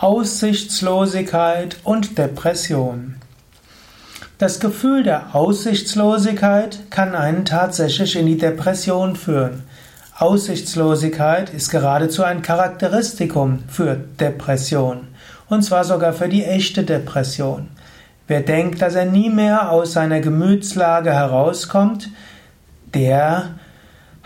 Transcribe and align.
Aussichtslosigkeit 0.00 1.78
und 1.82 2.18
Depression. 2.18 3.16
Das 4.38 4.60
Gefühl 4.60 5.02
der 5.02 5.34
Aussichtslosigkeit 5.34 6.88
kann 6.88 7.16
einen 7.16 7.44
tatsächlich 7.44 8.14
in 8.14 8.26
die 8.26 8.38
Depression 8.38 9.16
führen. 9.16 9.64
Aussichtslosigkeit 10.16 11.52
ist 11.52 11.70
geradezu 11.70 12.22
ein 12.22 12.42
Charakteristikum 12.42 13.64
für 13.66 13.96
Depression, 13.96 15.08
und 15.48 15.62
zwar 15.62 15.82
sogar 15.82 16.12
für 16.12 16.28
die 16.28 16.44
echte 16.44 16.84
Depression. 16.84 17.66
Wer 18.28 18.42
denkt, 18.42 18.80
dass 18.80 18.94
er 18.94 19.06
nie 19.06 19.30
mehr 19.30 19.72
aus 19.72 19.94
seiner 19.94 20.20
Gemütslage 20.20 21.12
herauskommt, 21.12 22.08
der 22.94 23.56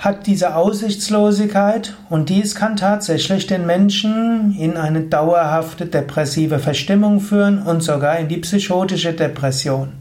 hat 0.03 0.27
diese 0.27 0.57
Aussichtslosigkeit 0.57 1.95
und 2.11 2.29
dies 2.29 2.57
kann 2.57 2.75
tatsächlich 2.75 3.47
den 3.47 3.67
Menschen 3.67 4.53
in 4.59 4.77
eine 4.77 5.03
dauerhafte 5.03 5.87
depressive 5.87 6.59
Verstimmung 6.59 7.21
führen 7.21 7.63
und 7.63 7.85
sogar 7.85 8.19
in 8.19 8.27
die 8.27 8.39
psychotische 8.39 9.13
Depression. 9.13 9.93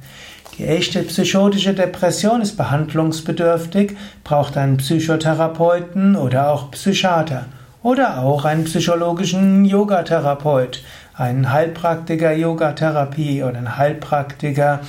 Die 0.58 0.66
echte 0.66 1.04
psychotische 1.04 1.76
Depression 1.76 2.42
ist 2.42 2.58
behandlungsbedürftig, 2.58 3.96
braucht 4.24 4.58
einen 4.58 4.78
Psychotherapeuten 4.78 6.16
oder 6.16 6.50
auch 6.50 6.72
Psychiater 6.72 7.46
oder 7.84 8.24
auch 8.24 8.44
einen 8.44 8.64
psychologischen 8.64 9.66
Yogatherapeut, 9.66 10.82
einen 11.14 11.54
Heilpraktiker 11.54 12.34
Yogatherapie 12.34 13.44
oder 13.44 13.60
einen 13.60 13.78
Heilpraktiker 13.78 14.80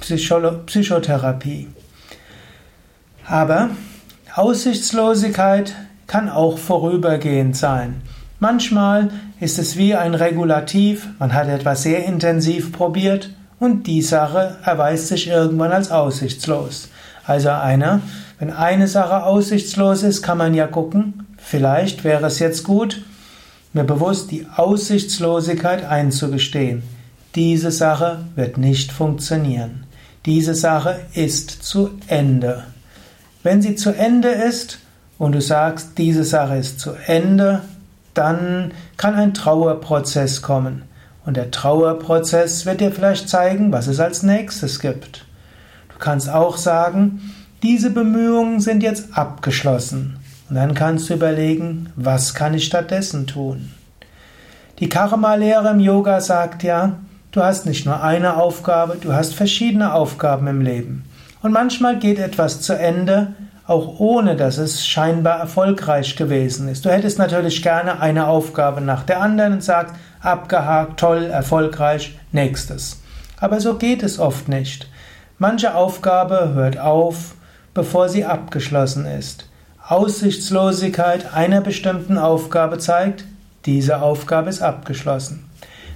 Psycholo 0.00 0.52
Psychotherapie. 0.64 1.68
Aber 3.28 3.68
Aussichtslosigkeit 4.36 5.72
kann 6.06 6.28
auch 6.28 6.58
vorübergehend 6.58 7.56
sein. 7.56 8.02
Manchmal 8.38 9.08
ist 9.40 9.58
es 9.58 9.78
wie 9.78 9.94
ein 9.94 10.14
Regulativ, 10.14 11.08
man 11.18 11.32
hat 11.32 11.48
etwas 11.48 11.84
sehr 11.84 12.04
intensiv 12.04 12.70
probiert 12.70 13.30
und 13.58 13.86
die 13.86 14.02
Sache 14.02 14.58
erweist 14.62 15.08
sich 15.08 15.28
irgendwann 15.28 15.72
als 15.72 15.90
aussichtslos. 15.90 16.90
Also 17.24 17.48
eine, 17.48 18.02
wenn 18.38 18.52
eine 18.52 18.88
Sache 18.88 19.24
aussichtslos 19.24 20.02
ist, 20.02 20.20
kann 20.20 20.36
man 20.36 20.52
ja 20.52 20.66
gucken, 20.66 21.26
vielleicht 21.38 22.04
wäre 22.04 22.26
es 22.26 22.38
jetzt 22.38 22.62
gut, 22.62 23.02
mir 23.72 23.84
bewusst 23.84 24.30
die 24.30 24.46
Aussichtslosigkeit 24.54 25.82
einzugestehen. 25.82 26.82
Diese 27.34 27.70
Sache 27.70 28.26
wird 28.34 28.58
nicht 28.58 28.92
funktionieren. 28.92 29.84
Diese 30.26 30.54
Sache 30.54 31.00
ist 31.14 31.50
zu 31.50 31.92
Ende. 32.06 32.64
Wenn 33.46 33.62
sie 33.62 33.76
zu 33.76 33.92
Ende 33.92 34.30
ist 34.30 34.80
und 35.18 35.30
du 35.30 35.40
sagst, 35.40 35.98
diese 35.98 36.24
Sache 36.24 36.56
ist 36.56 36.80
zu 36.80 36.94
Ende, 37.06 37.60
dann 38.12 38.72
kann 38.96 39.14
ein 39.14 39.34
Trauerprozess 39.34 40.42
kommen. 40.42 40.82
Und 41.24 41.36
der 41.36 41.52
Trauerprozess 41.52 42.66
wird 42.66 42.80
dir 42.80 42.90
vielleicht 42.90 43.28
zeigen, 43.28 43.70
was 43.70 43.86
es 43.86 44.00
als 44.00 44.24
nächstes 44.24 44.80
gibt. 44.80 45.26
Du 45.90 45.98
kannst 46.00 46.28
auch 46.28 46.56
sagen, 46.56 47.20
diese 47.62 47.90
Bemühungen 47.90 48.58
sind 48.58 48.82
jetzt 48.82 49.16
abgeschlossen. 49.16 50.16
Und 50.50 50.56
dann 50.56 50.74
kannst 50.74 51.08
du 51.08 51.14
überlegen, 51.14 51.92
was 51.94 52.34
kann 52.34 52.52
ich 52.52 52.64
stattdessen 52.64 53.28
tun? 53.28 53.70
Die 54.80 54.88
Karma-Lehre 54.88 55.70
im 55.70 55.78
Yoga 55.78 56.20
sagt 56.20 56.64
ja, 56.64 56.98
du 57.30 57.44
hast 57.44 57.64
nicht 57.64 57.86
nur 57.86 58.02
eine 58.02 58.38
Aufgabe, 58.38 58.96
du 59.00 59.12
hast 59.12 59.36
verschiedene 59.36 59.94
Aufgaben 59.94 60.48
im 60.48 60.62
Leben. 60.62 61.04
Und 61.42 61.52
manchmal 61.52 61.98
geht 61.98 62.18
etwas 62.18 62.60
zu 62.60 62.72
Ende, 62.72 63.34
auch 63.66 63.98
ohne 63.98 64.36
dass 64.36 64.58
es 64.58 64.86
scheinbar 64.86 65.40
erfolgreich 65.40 66.16
gewesen 66.16 66.68
ist. 66.68 66.84
Du 66.84 66.90
hättest 66.90 67.18
natürlich 67.18 67.62
gerne 67.62 68.00
eine 68.00 68.28
Aufgabe 68.28 68.80
nach 68.80 69.02
der 69.02 69.20
anderen 69.20 69.54
und 69.54 69.64
sagst, 69.64 69.94
abgehakt, 70.20 71.00
toll, 71.00 71.24
erfolgreich, 71.24 72.18
nächstes. 72.32 73.02
Aber 73.38 73.60
so 73.60 73.74
geht 73.74 74.02
es 74.02 74.18
oft 74.18 74.48
nicht. 74.48 74.88
Manche 75.38 75.74
Aufgabe 75.74 76.54
hört 76.54 76.78
auf, 76.78 77.34
bevor 77.74 78.08
sie 78.08 78.24
abgeschlossen 78.24 79.04
ist. 79.04 79.48
Aussichtslosigkeit 79.86 81.34
einer 81.34 81.60
bestimmten 81.60 82.18
Aufgabe 82.18 82.78
zeigt, 82.78 83.24
diese 83.66 84.00
Aufgabe 84.00 84.48
ist 84.48 84.62
abgeschlossen. 84.62 85.44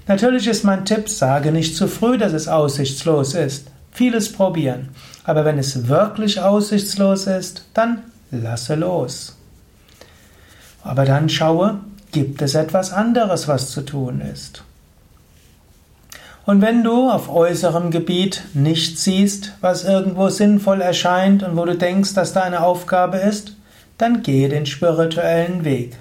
Natürlich 0.06 0.46
ist 0.46 0.64
mein 0.64 0.84
Tipp, 0.84 1.08
sage 1.08 1.52
nicht 1.52 1.76
zu 1.76 1.86
früh, 1.88 2.18
dass 2.18 2.32
es 2.32 2.48
aussichtslos 2.48 3.34
ist. 3.34 3.68
Vieles 3.92 4.32
probieren. 4.32 4.90
Aber 5.24 5.44
wenn 5.44 5.58
es 5.58 5.88
wirklich 5.88 6.40
aussichtslos 6.40 7.26
ist, 7.26 7.66
dann 7.74 8.02
lasse 8.30 8.74
los. 8.74 9.36
Aber 10.82 11.04
dann 11.04 11.28
schaue, 11.28 11.80
gibt 12.12 12.42
es 12.42 12.54
etwas 12.54 12.92
anderes, 12.92 13.48
was 13.48 13.70
zu 13.70 13.82
tun 13.82 14.20
ist. 14.20 14.64
Und 16.46 16.62
wenn 16.62 16.82
du 16.82 17.10
auf 17.10 17.28
äußerem 17.28 17.90
Gebiet 17.90 18.42
nichts 18.54 19.04
siehst, 19.04 19.52
was 19.60 19.84
irgendwo 19.84 20.30
sinnvoll 20.30 20.80
erscheint 20.80 21.42
und 21.42 21.56
wo 21.56 21.64
du 21.64 21.76
denkst, 21.76 22.14
dass 22.14 22.32
da 22.32 22.42
eine 22.42 22.62
Aufgabe 22.62 23.18
ist, 23.18 23.56
dann 23.98 24.22
gehe 24.22 24.48
den 24.48 24.66
spirituellen 24.66 25.64
Weg. 25.64 25.96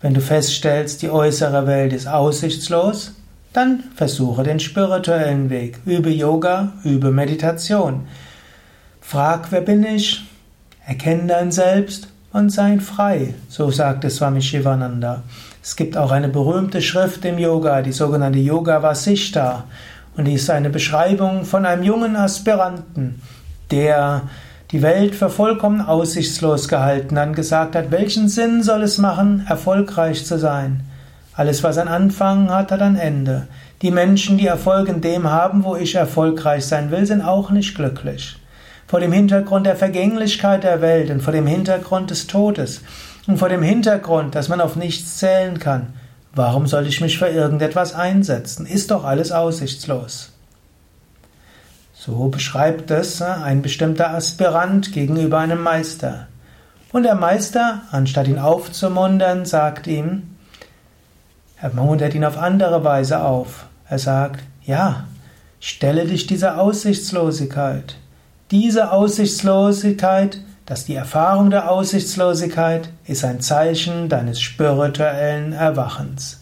Wenn 0.00 0.14
du 0.14 0.20
feststellst, 0.20 1.02
die 1.02 1.10
äußere 1.10 1.66
Welt 1.66 1.92
ist 1.92 2.08
aussichtslos, 2.08 3.12
dann 3.52 3.84
versuche 3.94 4.42
den 4.42 4.60
spirituellen 4.60 5.50
Weg. 5.50 5.78
Übe 5.84 6.10
Yoga, 6.10 6.72
übe 6.84 7.10
Meditation. 7.10 8.06
Frag, 9.00 9.50
wer 9.50 9.60
bin 9.60 9.84
ich? 9.84 10.24
Erkenne 10.86 11.26
dein 11.26 11.50
Selbst 11.50 12.08
und 12.32 12.50
sei 12.50 12.78
frei, 12.78 13.34
so 13.48 13.70
sagte 13.70 14.08
Swami 14.08 14.40
Shivananda. 14.40 15.24
Es 15.62 15.76
gibt 15.76 15.96
auch 15.96 16.10
eine 16.10 16.28
berühmte 16.28 16.80
Schrift 16.80 17.24
im 17.24 17.38
Yoga, 17.38 17.82
die 17.82 17.92
sogenannte 17.92 18.38
Yoga 18.38 18.82
Vasishta. 18.82 19.64
Und 20.16 20.26
die 20.26 20.34
ist 20.34 20.50
eine 20.50 20.70
Beschreibung 20.70 21.44
von 21.44 21.66
einem 21.66 21.82
jungen 21.82 22.16
Aspiranten, 22.16 23.20
der 23.70 24.22
die 24.70 24.82
Welt 24.82 25.14
für 25.14 25.28
vollkommen 25.28 25.80
aussichtslos 25.80 26.68
gehalten 26.68 27.18
hat, 27.18 27.34
gesagt 27.34 27.74
hat, 27.74 27.90
welchen 27.90 28.28
Sinn 28.28 28.62
soll 28.62 28.82
es 28.82 28.98
machen, 28.98 29.44
erfolgreich 29.48 30.24
zu 30.24 30.38
sein? 30.38 30.84
Alles, 31.40 31.62
was 31.62 31.78
ein 31.78 31.88
Anfang 31.88 32.50
hat, 32.50 32.70
hat 32.70 32.82
ein 32.82 32.96
Ende. 32.96 33.48
Die 33.80 33.90
Menschen, 33.90 34.36
die 34.36 34.46
Erfolg 34.46 34.90
in 34.90 35.00
dem 35.00 35.30
haben, 35.30 35.64
wo 35.64 35.74
ich 35.74 35.94
erfolgreich 35.94 36.66
sein 36.66 36.90
will, 36.90 37.06
sind 37.06 37.22
auch 37.22 37.48
nicht 37.48 37.74
glücklich. 37.74 38.36
Vor 38.86 39.00
dem 39.00 39.10
Hintergrund 39.10 39.64
der 39.64 39.74
Vergänglichkeit 39.74 40.64
der 40.64 40.82
Welt 40.82 41.08
und 41.08 41.22
vor 41.22 41.32
dem 41.32 41.46
Hintergrund 41.46 42.10
des 42.10 42.26
Todes 42.26 42.82
und 43.26 43.38
vor 43.38 43.48
dem 43.48 43.62
Hintergrund, 43.62 44.34
dass 44.34 44.50
man 44.50 44.60
auf 44.60 44.76
nichts 44.76 45.16
zählen 45.16 45.58
kann, 45.58 45.94
warum 46.34 46.66
soll 46.66 46.86
ich 46.86 47.00
mich 47.00 47.18
für 47.18 47.28
irgendetwas 47.28 47.94
einsetzen? 47.94 48.66
Ist 48.66 48.90
doch 48.90 49.04
alles 49.04 49.32
aussichtslos. 49.32 50.32
So 51.94 52.28
beschreibt 52.28 52.90
es 52.90 53.22
äh, 53.22 53.24
ein 53.24 53.62
bestimmter 53.62 54.10
Aspirant 54.10 54.92
gegenüber 54.92 55.38
einem 55.38 55.62
Meister. 55.62 56.28
Und 56.92 57.04
der 57.04 57.14
Meister, 57.14 57.80
anstatt 57.92 58.28
ihn 58.28 58.38
aufzumuntern, 58.38 59.46
sagt 59.46 59.86
ihm, 59.86 60.36
er 61.60 61.74
muntert 61.74 62.14
ihn 62.14 62.24
auf 62.24 62.38
andere 62.38 62.84
Weise 62.84 63.20
auf. 63.22 63.66
Er 63.88 63.98
sagt, 63.98 64.42
ja, 64.64 65.04
stelle 65.60 66.06
dich 66.06 66.26
dieser 66.26 66.60
Aussichtslosigkeit. 66.60 67.96
Diese 68.50 68.92
Aussichtslosigkeit, 68.92 70.40
dass 70.64 70.84
die 70.84 70.94
Erfahrung 70.94 71.50
der 71.50 71.70
Aussichtslosigkeit 71.70 72.88
ist 73.06 73.24
ein 73.24 73.40
Zeichen 73.40 74.08
deines 74.08 74.40
spirituellen 74.40 75.52
Erwachens. 75.52 76.40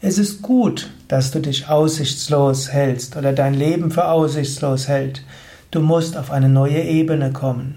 Es 0.00 0.18
ist 0.18 0.42
gut, 0.42 0.90
dass 1.08 1.30
du 1.30 1.40
dich 1.40 1.68
aussichtslos 1.68 2.72
hältst 2.72 3.16
oder 3.16 3.32
dein 3.32 3.54
Leben 3.54 3.90
für 3.90 4.08
aussichtslos 4.08 4.86
hält. 4.86 5.22
Du 5.70 5.80
musst 5.80 6.16
auf 6.16 6.30
eine 6.30 6.48
neue 6.48 6.82
Ebene 6.82 7.32
kommen. 7.32 7.76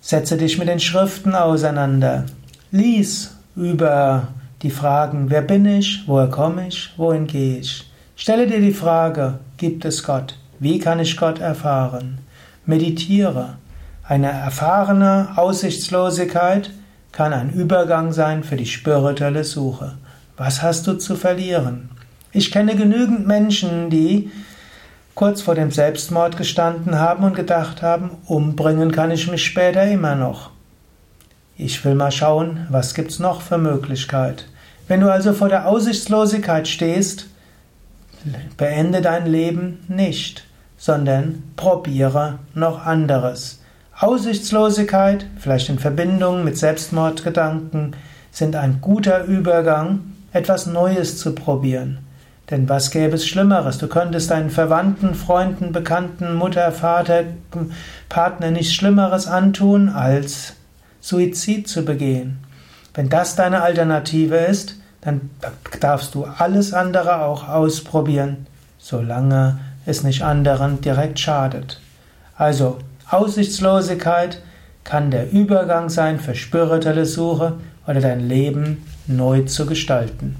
Setze 0.00 0.36
dich 0.36 0.58
mit 0.58 0.68
den 0.68 0.80
Schriften 0.80 1.34
auseinander. 1.34 2.26
Lies 2.70 3.36
über 3.56 4.28
die 4.62 4.70
Fragen, 4.70 5.28
wer 5.28 5.42
bin 5.42 5.66
ich, 5.66 6.04
woher 6.06 6.28
komme 6.28 6.68
ich, 6.68 6.92
wohin 6.96 7.26
gehe 7.26 7.58
ich. 7.58 7.90
Stelle 8.16 8.46
dir 8.46 8.60
die 8.60 8.72
Frage, 8.72 9.40
gibt 9.56 9.84
es 9.84 10.04
Gott? 10.04 10.38
Wie 10.60 10.78
kann 10.78 11.00
ich 11.00 11.16
Gott 11.16 11.40
erfahren? 11.40 12.18
Meditiere. 12.64 13.56
Eine 14.04 14.30
erfahrene 14.30 15.30
Aussichtslosigkeit 15.36 16.70
kann 17.10 17.32
ein 17.32 17.50
Übergang 17.50 18.12
sein 18.12 18.44
für 18.44 18.56
die 18.56 18.66
spirituelle 18.66 19.44
Suche. 19.44 19.94
Was 20.36 20.62
hast 20.62 20.86
du 20.86 20.94
zu 20.94 21.16
verlieren? 21.16 21.90
Ich 22.32 22.52
kenne 22.52 22.76
genügend 22.76 23.26
Menschen, 23.26 23.90
die 23.90 24.30
kurz 25.14 25.42
vor 25.42 25.54
dem 25.54 25.70
Selbstmord 25.70 26.36
gestanden 26.36 26.98
haben 26.98 27.24
und 27.24 27.34
gedacht 27.34 27.82
haben, 27.82 28.12
umbringen 28.26 28.92
kann 28.92 29.10
ich 29.10 29.30
mich 29.30 29.44
später 29.44 29.84
immer 29.84 30.14
noch. 30.14 30.50
Ich 31.56 31.84
will 31.84 31.94
mal 31.94 32.10
schauen, 32.10 32.66
was 32.70 32.94
gibt's 32.94 33.18
noch 33.18 33.42
für 33.42 33.58
Möglichkeit. 33.58 34.46
Wenn 34.92 35.00
du 35.00 35.10
also 35.10 35.32
vor 35.32 35.48
der 35.48 35.68
Aussichtslosigkeit 35.68 36.68
stehst, 36.68 37.24
beende 38.58 39.00
dein 39.00 39.24
Leben 39.24 39.82
nicht, 39.88 40.44
sondern 40.76 41.44
probiere 41.56 42.40
noch 42.52 42.84
anderes. 42.84 43.62
Aussichtslosigkeit, 43.98 45.24
vielleicht 45.38 45.70
in 45.70 45.78
Verbindung 45.78 46.44
mit 46.44 46.58
Selbstmordgedanken, 46.58 47.96
sind 48.32 48.54
ein 48.54 48.82
guter 48.82 49.24
Übergang, 49.24 50.00
etwas 50.30 50.66
Neues 50.66 51.16
zu 51.16 51.34
probieren. 51.34 52.00
Denn 52.50 52.68
was 52.68 52.90
gäbe 52.90 53.14
es 53.14 53.26
Schlimmeres? 53.26 53.78
Du 53.78 53.88
könntest 53.88 54.30
deinen 54.30 54.50
Verwandten, 54.50 55.14
Freunden, 55.14 55.72
Bekannten, 55.72 56.34
Mutter, 56.34 56.70
Vater, 56.70 57.24
Partner 58.10 58.50
nichts 58.50 58.74
Schlimmeres 58.74 59.26
antun, 59.26 59.88
als 59.88 60.52
Suizid 61.00 61.66
zu 61.66 61.82
begehen. 61.82 62.40
Wenn 62.92 63.08
das 63.08 63.36
deine 63.36 63.62
Alternative 63.62 64.36
ist, 64.36 64.76
dann 65.02 65.30
darfst 65.80 66.14
du 66.14 66.24
alles 66.24 66.72
andere 66.72 67.22
auch 67.22 67.48
ausprobieren, 67.48 68.46
solange 68.78 69.58
es 69.84 70.02
nicht 70.02 70.22
anderen 70.22 70.80
direkt 70.80 71.20
schadet. 71.20 71.80
Also 72.36 72.78
Aussichtslosigkeit 73.10 74.40
kann 74.84 75.10
der 75.10 75.30
Übergang 75.30 75.90
sein 75.90 76.18
für 76.18 76.34
spirituelle 76.34 77.04
Suche 77.04 77.54
oder 77.86 78.00
dein 78.00 78.26
Leben 78.26 78.84
neu 79.06 79.42
zu 79.42 79.66
gestalten. 79.66 80.36